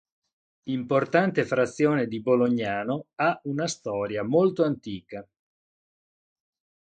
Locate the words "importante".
0.69-1.45